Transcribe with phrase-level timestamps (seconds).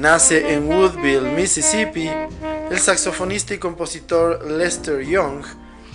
[0.00, 2.08] Nace en Woodville, Mississippi,
[2.70, 5.44] el saxofonista y compositor Lester Young,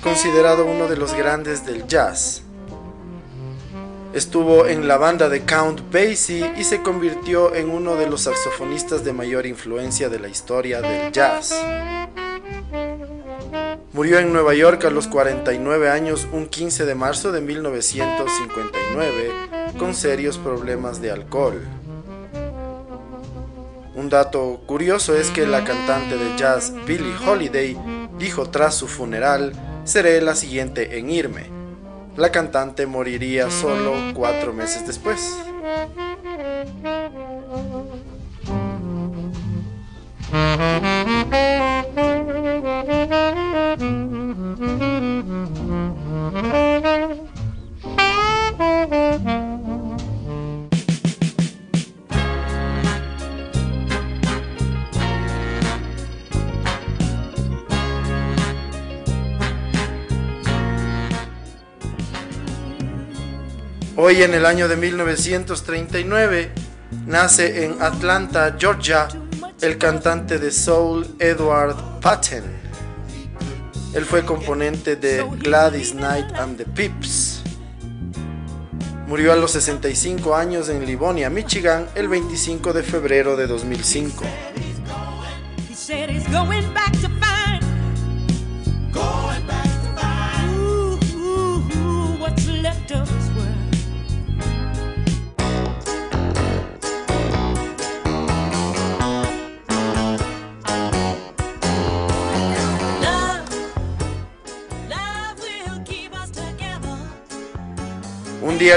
[0.04, 2.44] considerado uno de los grandes del jazz.
[4.14, 9.04] Estuvo en la banda de Count Basie y se convirtió en uno de los saxofonistas
[9.04, 11.56] de mayor influencia de la historia del jazz.
[13.92, 19.32] Murió en Nueva York a los 49 años un 15 de marzo de 1959
[19.80, 21.60] con serios problemas de alcohol.
[23.96, 27.78] Un dato curioso es que la cantante de jazz Billie Holiday
[28.20, 29.54] dijo tras su funeral,
[29.86, 31.46] seré la siguiente en irme.
[32.18, 35.38] La cantante moriría solo cuatro meses después.
[64.08, 66.52] Hoy en el año de 1939
[67.08, 69.08] nace en Atlanta, Georgia,
[69.62, 72.44] el cantante de soul Edward Patton.
[73.96, 77.42] Él fue componente de Gladys Knight and the Pips.
[79.08, 84.24] Murió a los 65 años en Livonia, Michigan, el 25 de febrero de 2005.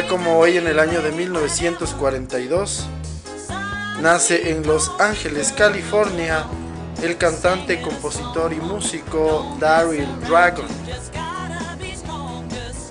[0.09, 2.87] Como hoy en el año de 1942,
[4.03, 6.44] nace en Los Ángeles, California,
[7.03, 10.66] el cantante, compositor y músico Daryl Dragon,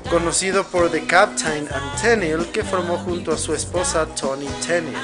[0.09, 4.97] conocido por The Captain and Tennille, que formó junto a su esposa Tony Tennille.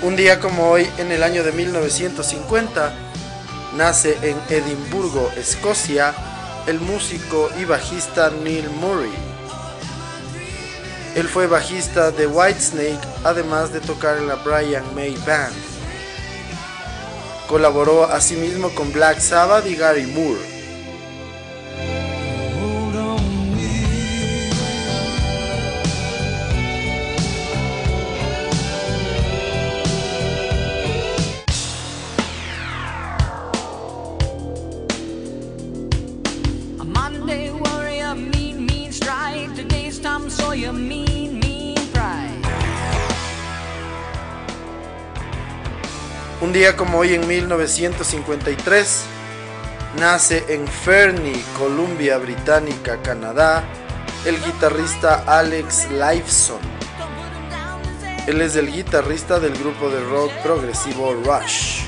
[0.00, 2.94] Un día como hoy, en el año de 1950,
[3.76, 6.14] nace en Edimburgo, Escocia,
[6.66, 9.12] el músico y bajista Neil Murray.
[11.14, 15.67] Él fue bajista de Whitesnake, además de tocar en la Brian May Band.
[17.48, 20.57] Colaboró asimismo con Black Sabbath y Gary Moore.
[46.48, 49.04] Un día como hoy en 1953
[50.00, 53.64] nace en Fernie, Columbia Británica, Canadá,
[54.24, 56.60] el guitarrista Alex Lifeson.
[58.26, 61.82] Él es el guitarrista del grupo de rock progresivo Rush.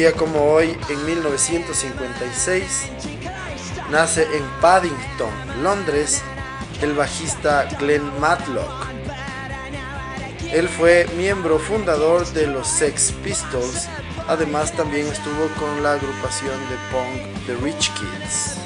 [0.00, 2.84] Día como hoy, en 1956,
[3.90, 6.22] nace en Paddington, Londres,
[6.80, 8.86] el bajista Glenn Matlock.
[10.54, 13.88] Él fue miembro fundador de los Sex Pistols,
[14.26, 18.56] además también estuvo con la agrupación de punk The Rich Kids.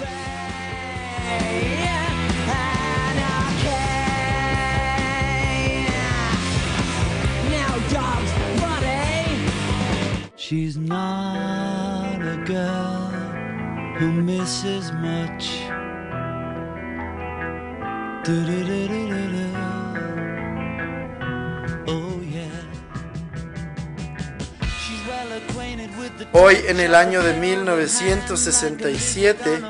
[26.32, 29.62] Hoy en el año de 1967,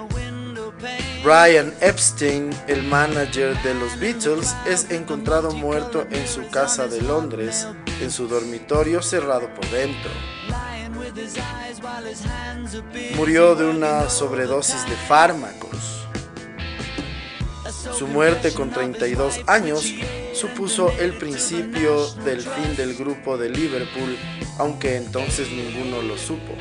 [1.22, 7.68] Brian Epstein, el manager de los Beatles, es encontrado muerto en su casa de Londres,
[8.00, 10.10] en su dormitorio cerrado por dentro.
[13.16, 16.06] Murió de una sobredosis de fármacos.
[17.98, 19.84] Su muerte con 32 años
[20.34, 24.16] supuso el principio del fin del grupo de Liverpool,
[24.58, 26.54] aunque entonces ninguno lo supo.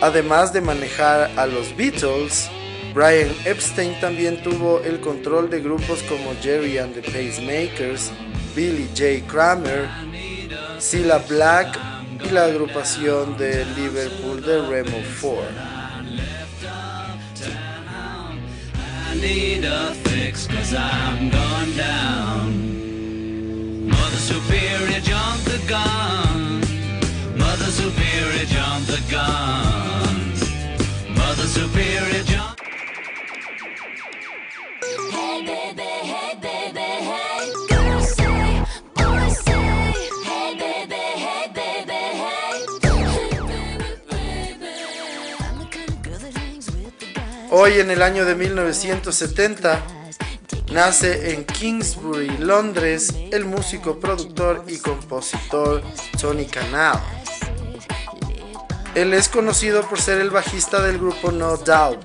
[0.00, 2.48] Además de manejar a los Beatles,
[2.94, 8.10] Brian Epstein también tuvo el control de grupos como Jerry and the Pacemakers,
[8.54, 9.26] Billy J.
[9.26, 9.88] Kramer,
[10.78, 15.42] Cilla Black y la agrupación de Liverpool de Remo 4.
[19.10, 22.68] I need a fix cause I'm gone down.
[23.88, 26.60] Mother Superior jump the gun.
[27.38, 29.87] Mother Superior jump the gun.
[47.60, 49.82] Hoy en el año de 1970
[50.70, 55.82] nace en Kingsbury, Londres, el músico, productor y compositor
[56.20, 57.00] Tony Canal.
[58.94, 61.98] Él es conocido por ser el bajista del grupo No Doubt.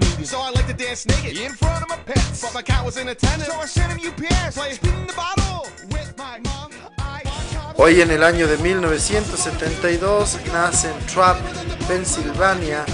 [0.00, 0.24] The.
[0.24, 2.42] So I like to dance naked in front of my pets.
[2.42, 3.50] But my cat was in attendance.
[3.50, 4.56] So I sent him UPS.
[4.56, 6.70] Play spin the bottle with my mom.
[6.98, 7.22] I
[7.76, 11.38] Hoy en el año de 1972 nace en Trapp,
[11.88, 12.84] Pensilvania,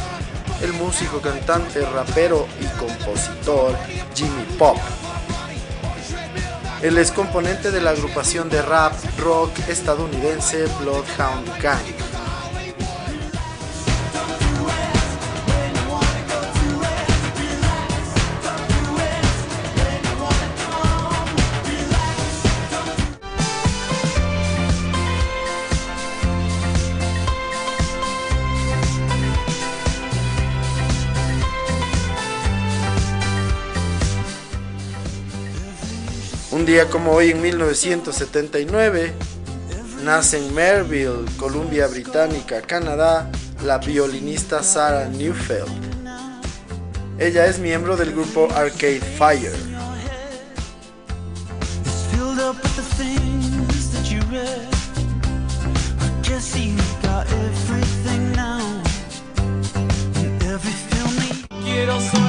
[0.63, 3.77] el músico, cantante, rapero y compositor
[4.15, 4.79] Jimmy Pop.
[6.81, 12.08] Él es componente de la agrupación de rap rock estadounidense Bloodhound Gang.
[36.69, 39.15] Día como hoy en 1979,
[40.05, 43.31] nace en Merville, Columbia Británica, Canadá,
[43.65, 45.67] la violinista Sarah Neufeld.
[47.19, 49.57] Ella es miembro del grupo Arcade Fire.
[62.01, 62.28] It's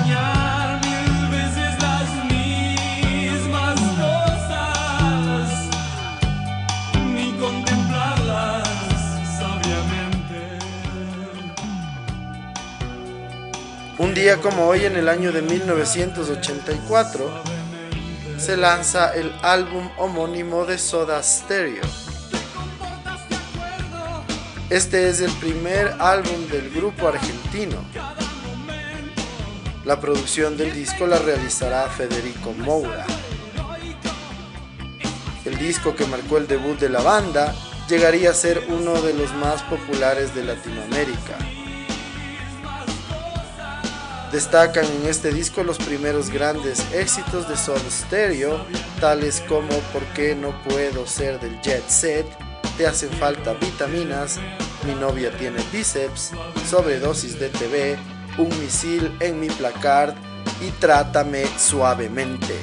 [14.19, 17.43] día como hoy en el año de 1984
[18.38, 21.83] se lanza el álbum homónimo de Soda Stereo.
[24.69, 27.77] Este es el primer álbum del grupo argentino.
[29.85, 33.05] La producción del disco la realizará Federico Moura.
[35.45, 37.55] El disco que marcó el debut de la banda
[37.88, 41.38] llegaría a ser uno de los más populares de Latinoamérica.
[44.31, 48.63] Destacan en este disco los primeros grandes éxitos de Soda Stereo,
[49.01, 52.27] tales como ¿Por qué no puedo ser del Jet Set?
[52.77, 54.39] Te hacen falta vitaminas,
[54.86, 56.31] Mi novia tiene bíceps,
[56.69, 57.98] Sobredosis de TV,
[58.38, 60.13] Un misil en mi placard
[60.62, 62.53] y Trátame suavemente.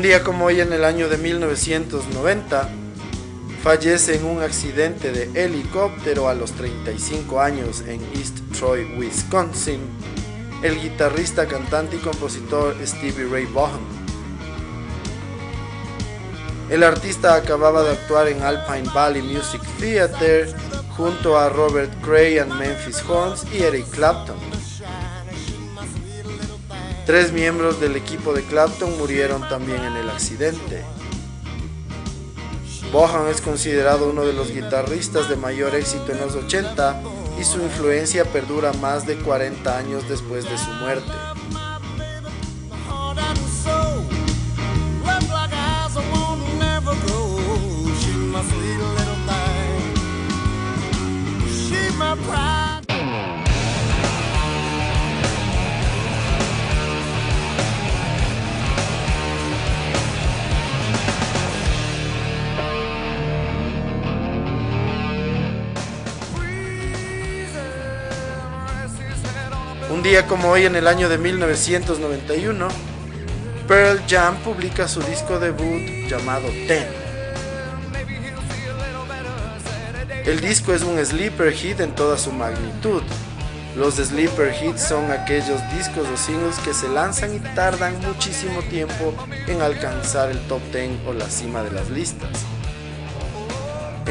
[0.00, 2.70] Un día como hoy en el año de 1990,
[3.62, 9.82] fallece en un accidente de helicóptero a los 35 años en East Troy, Wisconsin,
[10.62, 13.82] el guitarrista, cantante y compositor Stevie Ray Vaughan.
[16.70, 20.48] El artista acababa de actuar en Alpine Valley Music Theater
[20.96, 24.49] junto a Robert Cray and Memphis Horns y Eric Clapton.
[27.10, 30.84] Tres miembros del equipo de Clapton murieron también en el accidente.
[32.92, 37.02] Bohan es considerado uno de los guitarristas de mayor éxito en los 80
[37.40, 41.10] y su influencia perdura más de 40 años después de su muerte.
[70.26, 72.68] Como hoy en el año de 1991,
[73.68, 76.84] Pearl Jam publica su disco debut llamado Ten.
[80.26, 83.02] El disco es un sleeper hit en toda su magnitud.
[83.76, 89.14] Los sleeper hits son aquellos discos o singles que se lanzan y tardan muchísimo tiempo
[89.46, 92.44] en alcanzar el top 10 o la cima de las listas.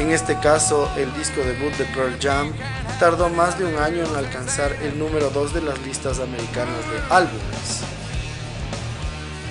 [0.00, 2.54] En este caso, el disco debut de Pearl Jam
[2.98, 7.14] tardó más de un año en alcanzar el número 2 de las listas americanas de
[7.14, 7.82] álbumes.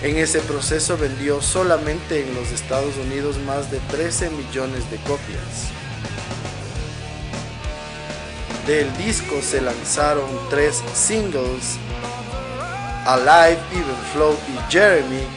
[0.01, 5.69] En ese proceso vendió solamente en los Estados Unidos más de 13 millones de copias.
[8.65, 11.77] Del disco se lanzaron tres singles,
[13.05, 15.27] Alive, Even Flow y Jeremy,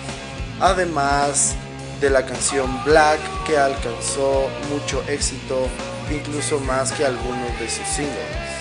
[0.58, 1.54] además
[2.02, 5.68] de la canción Black que alcanzó mucho éxito,
[6.10, 8.52] incluso más que algunos de sus singles.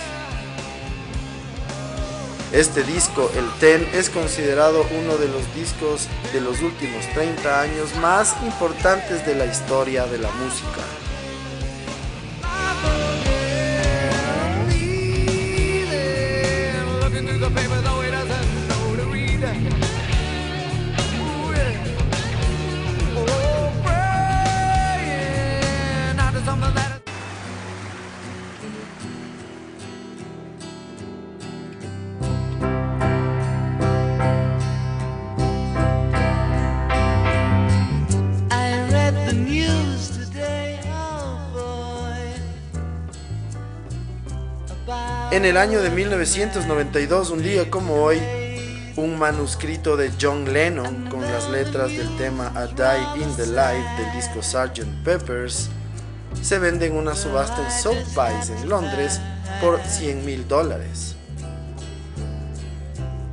[2.53, 7.95] Este disco, el Ten, es considerado uno de los discos de los últimos 30 años
[7.95, 11.00] más importantes de la historia de la música.
[45.41, 48.21] En el año de 1992, un día como hoy,
[48.95, 53.83] un manuscrito de John Lennon con las letras del tema A Die in the Light
[53.98, 54.86] del disco Sgt.
[55.03, 55.67] Peppers
[56.43, 59.19] se vende en una subasta en Sotheby's en Londres
[59.60, 61.15] por 100 mil dólares.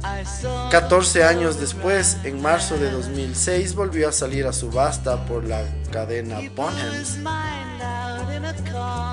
[0.03, 5.45] I saw 14 años después, en marzo de 2006, volvió a salir a subasta por
[5.45, 5.63] la
[5.93, 7.19] cadena Bonhams.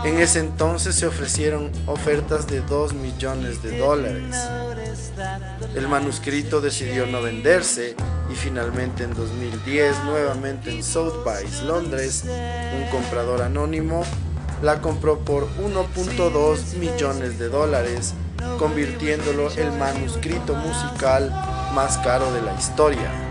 [0.03, 4.35] En ese entonces se ofrecieron ofertas de 2 millones de dólares.
[5.75, 7.95] El manuscrito decidió no venderse
[8.31, 14.03] y finalmente en 2010, nuevamente en Sotheby's, Londres, un comprador anónimo
[14.61, 18.13] la compró por 1.2 millones de dólares,
[18.57, 21.29] convirtiéndolo el manuscrito musical
[21.73, 23.24] más caro de la historia.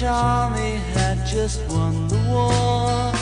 [0.00, 3.12] Army had just won the war.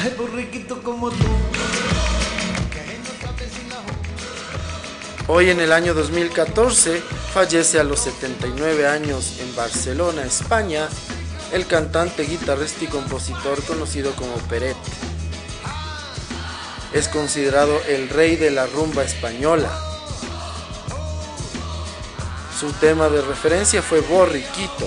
[0.00, 1.28] Ay, borriquito como tú.
[5.28, 7.00] Hoy en el año 2014
[7.32, 10.88] fallece a los 79 años en Barcelona, España,
[11.52, 14.76] el cantante, guitarrista y compositor conocido como Peret.
[16.92, 19.70] Es considerado el rey de la rumba española.
[22.58, 24.86] Su tema de referencia fue Borriquito.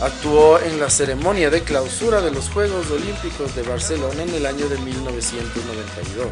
[0.00, 4.68] Actuó en la ceremonia de clausura de los Juegos Olímpicos de Barcelona en el año
[4.68, 6.28] de 1992.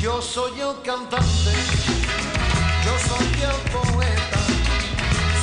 [0.00, 1.52] Yo soy el cantante,
[2.84, 4.40] yo soy el poeta,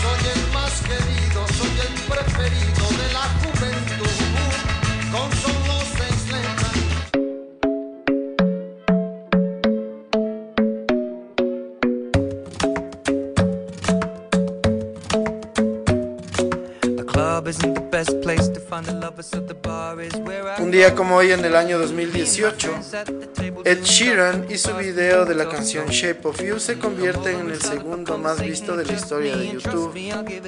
[0.01, 3.84] soy el más querido, soy el preferido de la juventud.
[20.59, 22.71] Un día como hoy en el año 2018,
[23.63, 27.61] Ed Sheeran y su video de la canción Shape of You se convierten en el
[27.61, 29.93] segundo más visto de la historia de YouTube,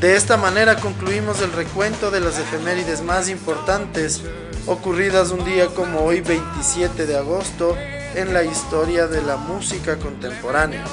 [0.00, 4.22] De esta manera concluimos el recuento de las efemérides más importantes
[4.66, 7.76] ocurridas un día como hoy 27 de agosto
[8.14, 10.84] en la historia de la música contemporánea.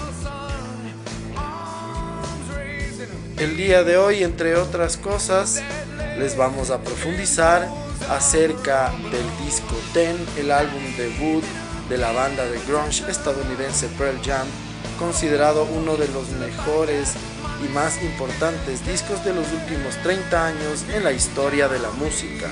[3.37, 5.61] El día de hoy, entre otras cosas,
[6.17, 7.67] les vamos a profundizar
[8.09, 11.43] acerca del disco Ten, el álbum debut
[11.89, 14.47] de la banda de grunge estadounidense Pearl Jam,
[14.97, 17.13] considerado uno de los mejores
[17.63, 22.49] y más importantes discos de los últimos 30 años en la historia de la música.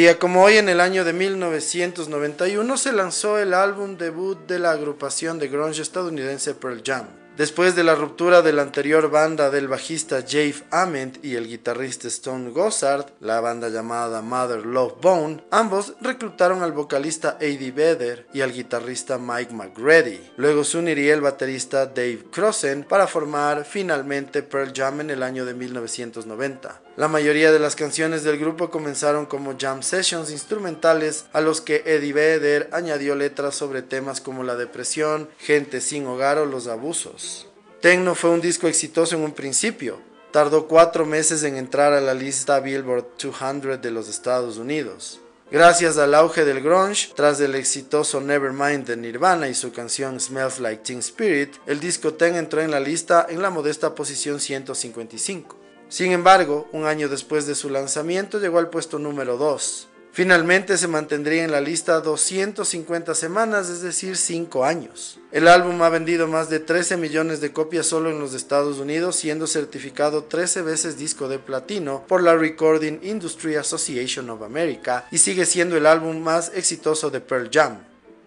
[0.00, 4.70] Día como hoy, en el año de 1991, se lanzó el álbum debut de la
[4.70, 7.06] agrupación de grunge estadounidense Pearl Jam.
[7.36, 12.08] Después de la ruptura de la anterior banda del bajista Jave Ament y el guitarrista
[12.08, 18.40] Stone Gossard, la banda llamada Mother Love Bone, ambos reclutaron al vocalista Eddie Vedder y
[18.40, 20.32] al guitarrista Mike McGrady.
[20.38, 25.44] Luego se uniría el baterista Dave Crossen para formar finalmente Pearl Jam en el año
[25.44, 26.80] de 1990.
[27.00, 31.82] La mayoría de las canciones del grupo comenzaron como jam sessions instrumentales a los que
[31.86, 37.48] Eddie Vedder añadió letras sobre temas como la depresión, gente sin hogar o los abusos.
[37.80, 39.98] Tecno fue un disco exitoso en un principio.
[40.30, 45.22] Tardó cuatro meses en entrar a la lista Billboard 200 de los Estados Unidos.
[45.50, 50.60] Gracias al auge del grunge, tras el exitoso Nevermind de Nirvana y su canción Smells
[50.60, 55.69] Like Teen Spirit, el disco Ten entró en la lista en la modesta posición 155.
[55.90, 59.88] Sin embargo, un año después de su lanzamiento llegó al puesto número 2.
[60.12, 65.18] Finalmente se mantendría en la lista 250 semanas, es decir, 5 años.
[65.32, 69.16] El álbum ha vendido más de 13 millones de copias solo en los Estados Unidos,
[69.16, 75.18] siendo certificado 13 veces disco de platino por la Recording Industry Association of America y
[75.18, 77.78] sigue siendo el álbum más exitoso de Pearl Jam.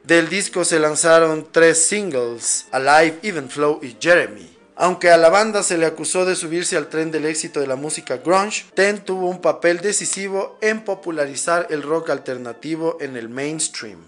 [0.03, 4.52] Del disco se lanzaron tres singles, Alive, Even Flow y Jeremy.
[4.83, 7.77] Aunque a la banda se le acusó de subirse al tren del éxito de la
[7.77, 13.99] música grunge, Ten tuvo un papel decisivo en popularizar el rock alternativo en el mainstream.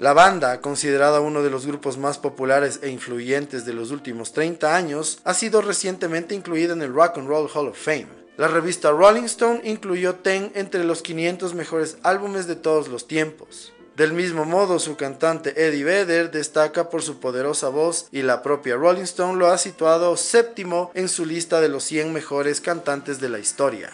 [0.00, 4.74] La banda, considerada uno de los grupos más populares e influyentes de los últimos 30
[4.74, 8.08] años, ha sido recientemente incluida en el Rock and Roll Hall of Fame.
[8.36, 13.72] La revista Rolling Stone incluyó Ten entre los 500 mejores álbumes de todos los tiempos.
[13.96, 18.76] Del mismo modo, su cantante Eddie Vedder destaca por su poderosa voz y la propia
[18.76, 23.30] Rolling Stone lo ha situado séptimo en su lista de los 100 mejores cantantes de
[23.30, 23.90] la historia.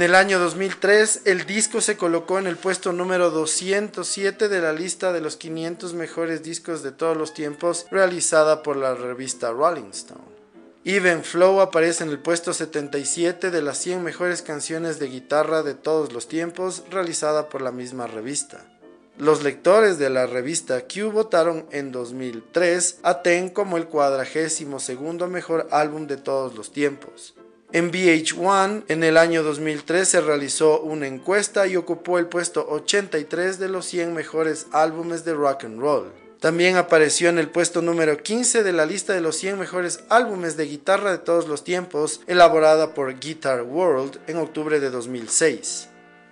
[0.00, 4.72] En el año 2003, el disco se colocó en el puesto número 207 de la
[4.72, 9.90] lista de los 500 mejores discos de todos los tiempos realizada por la revista Rolling
[9.90, 10.24] Stone.
[10.86, 15.74] Even Flow aparece en el puesto 77 de las 100 mejores canciones de guitarra de
[15.74, 18.64] todos los tiempos realizada por la misma revista.
[19.18, 25.28] Los lectores de la revista Q votaron en 2003 a Ten como el cuadragésimo segundo
[25.28, 27.34] mejor álbum de todos los tiempos.
[27.72, 33.60] En VH1, en el año 2003 se realizó una encuesta y ocupó el puesto 83
[33.60, 36.10] de los 100 mejores álbumes de rock and roll.
[36.40, 40.56] También apareció en el puesto número 15 de la lista de los 100 mejores álbumes
[40.56, 45.89] de guitarra de todos los tiempos, elaborada por Guitar World en octubre de 2006.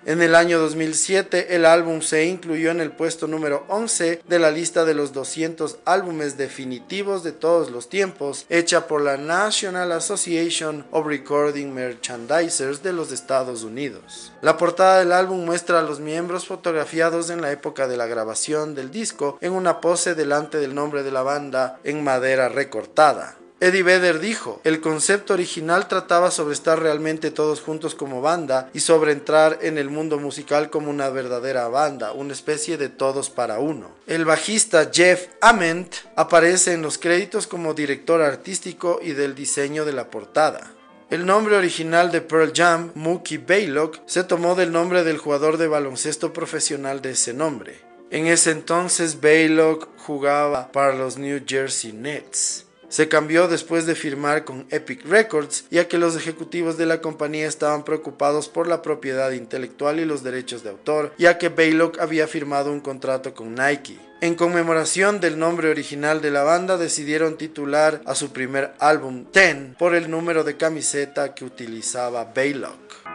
[0.08, 4.50] En el año 2007, el álbum se incluyó en el puesto número 11 de la
[4.50, 10.86] lista de los 200 álbumes definitivos de todos los tiempos, hecha por la National Association
[10.92, 14.32] of Recording Merchandisers de los Estados Unidos.
[14.40, 18.74] La portada del álbum muestra a los miembros fotografiados en la época de la grabación
[18.74, 23.36] del disco en una pose delante del nombre de la banda en madera recortada.
[23.60, 28.78] Eddie Vedder dijo, el concepto original trataba sobre estar realmente todos juntos como banda y
[28.80, 33.58] sobre entrar en el mundo musical como una verdadera banda, una especie de todos para
[33.58, 33.90] uno.
[34.06, 39.92] El bajista Jeff Ament aparece en los créditos como director artístico y del diseño de
[39.92, 40.70] la portada.
[41.10, 45.66] El nombre original de Pearl Jam, Mookie Baylock, se tomó del nombre del jugador de
[45.66, 47.80] baloncesto profesional de ese nombre.
[48.10, 52.67] En ese entonces Baylock jugaba para los New Jersey Nets.
[52.88, 57.46] Se cambió después de firmar con Epic Records, ya que los ejecutivos de la compañía
[57.46, 62.26] estaban preocupados por la propiedad intelectual y los derechos de autor, ya que Baylock había
[62.26, 63.98] firmado un contrato con Nike.
[64.20, 69.76] En conmemoración del nombre original de la banda, decidieron titular a su primer álbum Ten
[69.78, 73.07] por el número de camiseta que utilizaba Baylock.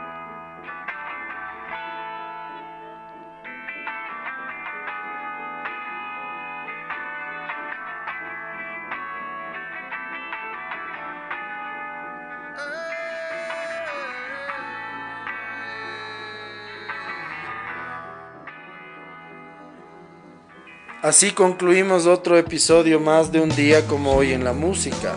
[21.03, 25.15] Así concluimos otro episodio más de un día como hoy en la música.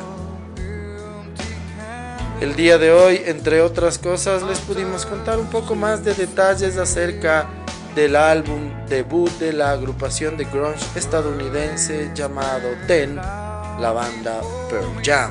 [2.41, 6.77] El día de hoy, entre otras cosas, les pudimos contar un poco más de detalles
[6.77, 7.47] acerca
[7.95, 15.31] del álbum debut de la agrupación de grunge estadounidense llamado Ten, la banda Pearl Jam.